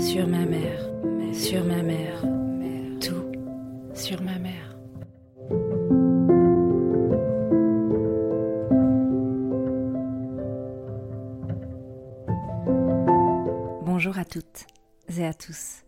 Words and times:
sur 0.00 0.26
ma 0.26 0.46
mère, 0.46 0.80
sur 1.34 1.62
ma 1.64 1.82
mère, 1.82 2.22
tout 3.00 3.30
sur 3.94 4.22
ma 4.22 4.38
mère. 4.38 4.76
Bonjour 13.84 14.18
à 14.18 14.24
toutes 14.24 14.66
et 15.18 15.26
à 15.26 15.34
tous. 15.34 15.84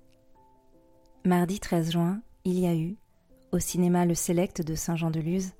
Mardi 1.24 1.58
13 1.58 1.92
juin, 1.92 2.20
il 2.44 2.58
y 2.58 2.66
a 2.66 2.74
eu, 2.74 2.96
au 3.50 3.58
cinéma 3.58 4.04
Le 4.04 4.14
Select 4.14 4.60
de 4.60 4.74
Saint-Jean-de-Luz, 4.74 5.52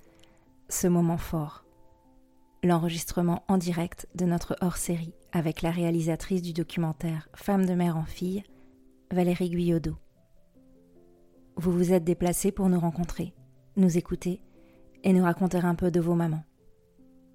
ce 0.69 0.89
moment 0.89 1.19
fort. 1.19 1.65
L'enregistrement 2.63 3.45
en 3.49 3.57
direct 3.57 4.09
de 4.15 4.27
notre 4.27 4.57
hors-série 4.61 5.15
avec 5.33 5.63
la 5.63 5.71
réalisatrice 5.71 6.43
du 6.43 6.53
documentaire 6.53 7.29
Femme 7.35 7.67
de 7.67 7.75
mère 7.75 7.97
en 7.97 8.05
fille, 8.05 8.45
Valérie 9.11 9.51
Guyodot. 9.51 9.97
Vous 11.57 11.73
vous 11.73 11.93
êtes 11.93 12.05
déplacés 12.05 12.53
pour 12.53 12.69
nous 12.69 12.79
rencontrer, 12.79 13.35
nous 13.77 13.97
écouter 13.97 14.43
et 15.03 15.13
nous 15.13 15.25
raconter 15.25 15.59
un 15.59 15.75
peu 15.75 15.91
de 15.91 16.01
vos 16.01 16.15
mamans, 16.15 16.45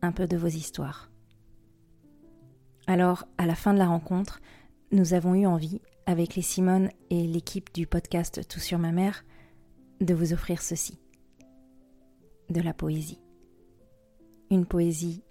un 0.01 0.11
peu 0.11 0.27
de 0.27 0.37
vos 0.37 0.47
histoires. 0.47 1.11
Alors, 2.85 3.25
à 3.37 3.45
la 3.45 3.55
fin 3.55 3.73
de 3.73 3.79
la 3.79 3.87
rencontre, 3.87 4.39
nous 4.91 5.13
avons 5.13 5.35
eu 5.35 5.45
envie, 5.45 5.81
avec 6.05 6.35
les 6.35 6.41
Simone 6.41 6.89
et 7.09 7.27
l'équipe 7.27 7.73
du 7.73 7.85
podcast 7.85 8.47
Tout 8.47 8.61
sur 8.61 8.79
ma 8.79 8.93
mère, 8.93 9.25
de 9.99 10.13
vous 10.13 10.31
offrir 10.31 10.61
ceci. 10.61 10.99
De 12.49 12.61
la 12.61 12.73
poésie. 12.73 13.19
Une 14.49 14.65
poésie 14.65 15.23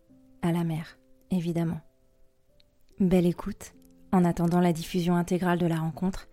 à 0.43 0.53
la 0.53 0.65
mer, 0.65 0.99
évidemment. 1.31 1.81
Belle 2.99 3.27
écoute, 3.27 3.75
en 4.11 4.25
attendant 4.25 4.61
la 4.61 4.73
diffusion 4.73 5.17
intégrale 5.17 5.59
de 5.59 5.67
la 5.67 5.79
rencontre, 5.79 6.29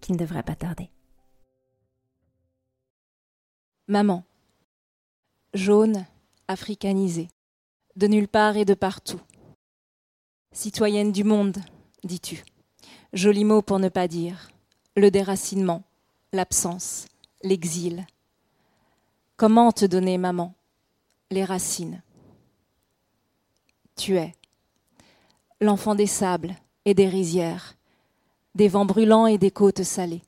qui 0.00 0.12
ne 0.12 0.16
devrait 0.16 0.44
pas 0.44 0.54
tarder. 0.54 0.90
Maman. 3.88 4.24
Jaune, 5.54 6.06
africanisée, 6.46 7.28
de 7.96 8.06
nulle 8.06 8.28
part 8.28 8.56
et 8.56 8.64
de 8.64 8.74
partout. 8.74 9.20
Citoyenne 10.52 11.10
du 11.10 11.24
monde, 11.24 11.58
dis-tu. 12.04 12.44
Joli 13.12 13.44
mot 13.44 13.62
pour 13.62 13.80
ne 13.80 13.88
pas 13.88 14.06
dire. 14.06 14.50
Le 14.96 15.10
déracinement, 15.10 15.82
l'absence, 16.32 17.06
l'exil. 17.42 18.06
Comment 19.36 19.72
te 19.72 19.84
donner, 19.84 20.16
maman, 20.16 20.54
les 21.32 21.44
racines 21.44 22.02
Tu 23.96 24.16
es 24.16 24.32
l'enfant 25.60 25.94
des 25.94 26.06
sables 26.06 26.54
et 26.84 26.94
des 26.94 27.08
rizières, 27.08 27.74
des 28.54 28.68
vents 28.68 28.84
brûlants 28.84 29.26
et 29.26 29.38
des 29.38 29.50
côtes 29.50 29.82
salées. 29.82 30.22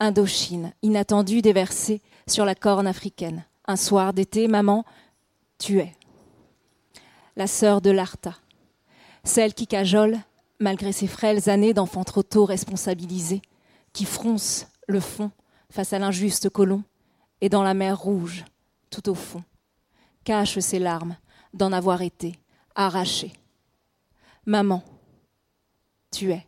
Indochine, 0.00 0.72
inattendue 0.82 1.42
déversée 1.42 2.00
sur 2.26 2.44
la 2.44 2.54
corne 2.54 2.86
africaine. 2.86 3.44
Un 3.66 3.76
soir 3.76 4.12
d'été, 4.12 4.48
maman, 4.48 4.84
tu 5.58 5.78
es. 5.78 5.92
La 7.36 7.46
sœur 7.46 7.80
de 7.80 7.90
l'Arta, 7.90 8.36
celle 9.24 9.54
qui 9.54 9.66
cajole, 9.66 10.18
malgré 10.58 10.92
ses 10.92 11.06
frêles 11.06 11.48
années 11.48 11.74
d'enfants 11.74 12.04
trop 12.04 12.22
tôt 12.22 12.44
responsabilisés, 12.44 13.42
qui 13.92 14.04
fronce 14.04 14.66
le 14.88 15.00
fond 15.00 15.30
face 15.70 15.92
à 15.92 15.98
l'injuste 15.98 16.48
colon, 16.48 16.82
et 17.40 17.48
dans 17.48 17.62
la 17.62 17.74
mer 17.74 17.98
rouge, 17.98 18.44
tout 18.90 19.08
au 19.08 19.14
fond, 19.14 19.42
cache 20.24 20.58
ses 20.58 20.78
larmes 20.78 21.16
d'en 21.54 21.72
avoir 21.72 22.02
été 22.02 22.38
arrachée. 22.74 23.32
Maman, 24.44 24.82
tu 26.10 26.32
es 26.32 26.44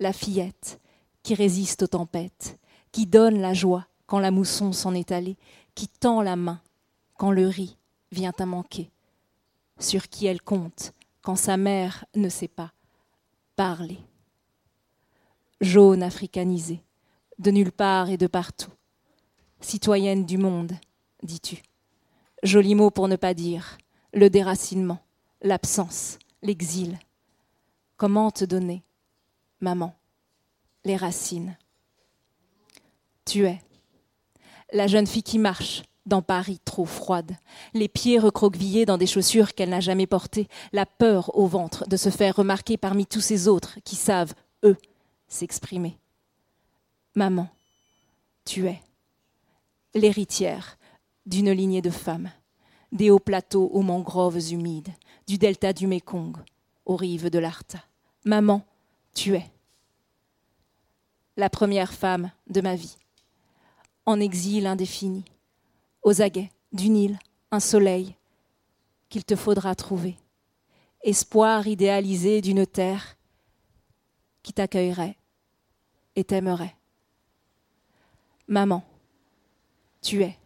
la 0.00 0.12
fillette 0.12 0.78
qui 1.22 1.34
résiste 1.34 1.84
aux 1.84 1.86
tempêtes, 1.86 2.58
qui 2.92 3.06
donne 3.06 3.40
la 3.40 3.54
joie 3.54 3.86
quand 4.04 4.18
la 4.18 4.30
mousson 4.30 4.72
s'en 4.72 4.92
est 4.92 5.10
allée, 5.10 5.38
qui 5.74 5.88
tend 5.88 6.20
la 6.20 6.36
main 6.36 6.60
quand 7.16 7.30
le 7.30 7.48
riz 7.48 7.78
vient 8.12 8.34
à 8.38 8.44
manquer, 8.44 8.90
sur 9.78 10.10
qui 10.10 10.26
elle 10.26 10.42
compte 10.42 10.92
quand 11.22 11.36
sa 11.36 11.56
mère 11.56 12.04
ne 12.14 12.28
sait 12.28 12.48
pas 12.48 12.70
parler. 13.56 13.98
Jaune 15.62 16.02
africanisée, 16.02 16.82
de 17.38 17.50
nulle 17.50 17.72
part 17.72 18.10
et 18.10 18.18
de 18.18 18.26
partout, 18.26 18.72
citoyenne 19.60 20.26
du 20.26 20.36
monde, 20.36 20.72
dis-tu. 21.22 21.62
Joli 22.42 22.74
mot 22.74 22.90
pour 22.90 23.08
ne 23.08 23.16
pas 23.16 23.32
dire 23.32 23.78
le 24.12 24.28
déracinement, 24.28 24.98
l'absence, 25.40 26.18
l'exil. 26.42 26.98
Comment 27.96 28.30
te 28.30 28.44
donner, 28.44 28.82
maman, 29.60 29.94
les 30.84 30.96
racines? 30.96 31.56
Tu 33.24 33.46
es 33.46 33.60
la 34.72 34.86
jeune 34.86 35.06
fille 35.06 35.22
qui 35.22 35.38
marche 35.38 35.82
dans 36.06 36.22
Paris 36.22 36.60
trop 36.64 36.86
froide, 36.86 37.36
les 37.74 37.88
pieds 37.88 38.18
recroquevillés 38.18 38.86
dans 38.86 38.98
des 38.98 39.06
chaussures 39.06 39.54
qu'elle 39.54 39.68
n'a 39.68 39.80
jamais 39.80 40.06
portées, 40.06 40.48
la 40.72 40.86
peur 40.86 41.36
au 41.36 41.46
ventre 41.46 41.86
de 41.88 41.96
se 41.96 42.10
faire 42.10 42.36
remarquer 42.36 42.76
parmi 42.76 43.06
tous 43.06 43.20
ces 43.20 43.48
autres 43.48 43.78
qui 43.84 43.96
savent, 43.96 44.34
eux, 44.64 44.76
s'exprimer. 45.28 45.98
Maman, 47.14 47.48
tu 48.44 48.66
es 48.66 48.80
l'héritière 49.94 50.78
d'une 51.26 51.52
lignée 51.52 51.82
de 51.82 51.90
femmes, 51.90 52.30
des 52.92 53.10
hauts 53.10 53.20
plateaux 53.20 53.68
aux 53.72 53.82
mangroves 53.82 54.50
humides, 54.50 54.92
du 55.30 55.38
delta 55.38 55.72
du 55.72 55.86
Mékong 55.86 56.36
aux 56.84 56.96
rives 56.96 57.30
de 57.30 57.38
l'Arta. 57.38 57.78
Maman, 58.24 58.66
tu 59.14 59.36
es 59.36 59.48
la 61.36 61.48
première 61.48 61.92
femme 61.92 62.32
de 62.48 62.60
ma 62.60 62.74
vie, 62.74 62.96
en 64.06 64.18
exil 64.18 64.66
indéfini, 64.66 65.24
aux 66.02 66.20
aguets 66.20 66.50
du 66.72 66.88
Nil, 66.88 67.16
un 67.52 67.60
soleil 67.60 68.16
qu'il 69.08 69.24
te 69.24 69.36
faudra 69.36 69.76
trouver, 69.76 70.16
espoir 71.04 71.68
idéalisé 71.68 72.40
d'une 72.40 72.66
terre 72.66 73.16
qui 74.42 74.52
t'accueillerait 74.52 75.16
et 76.16 76.24
t'aimerait. 76.24 76.74
Maman, 78.48 78.82
tu 80.02 80.24
es 80.24 80.36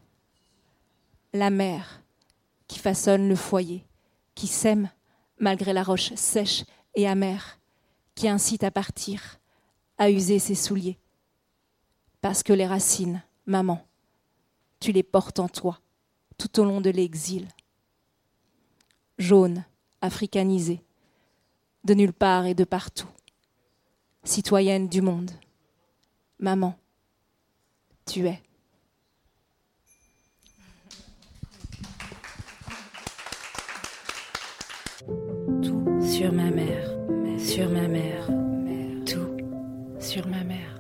la 1.33 1.49
mère 1.49 2.03
qui 2.69 2.79
façonne 2.79 3.31
le 3.31 3.37
foyer, 3.37 3.87
qui 4.35 4.47
sème 4.47 4.91
malgré 5.39 5.73
la 5.73 5.83
roche 5.83 6.15
sèche 6.15 6.65
et 6.95 7.09
amère, 7.09 7.59
qui 8.15 8.29
incite 8.29 8.65
à 8.65 8.71
partir, 8.71 9.41
à 9.99 10.11
user 10.11 10.39
ses 10.39 10.55
souliers. 10.55 10.99
Parce 12.21 12.43
que 12.43 12.53
les 12.53 12.67
racines, 12.67 13.23
maman, 13.47 13.85
tu 14.81 14.93
les 14.93 15.03
portes 15.03 15.39
en 15.39 15.49
toi 15.49 15.81
tout 16.39 16.61
au 16.61 16.65
long 16.65 16.81
de 16.81 16.91
l'exil. 16.91 17.49
Jaune, 19.19 19.65
africanisée, 20.01 20.83
de 21.85 21.95
nulle 21.95 22.13
part 22.13 22.47
et 22.47 22.55
de 22.55 22.65
partout, 22.65 23.09
citoyenne 24.25 24.89
du 24.89 25.03
monde. 25.03 25.31
Maman, 26.39 26.77
tu 28.07 28.27
es. 28.27 28.43
Sur 36.15 36.33
ma 36.33 36.49
mère, 36.49 36.89
sur 37.39 37.69
ma 37.71 37.89
mère, 37.89 38.29
tout. 39.05 39.37
Sur 39.99 40.25
ma 40.29 40.45
mère. 40.45 40.74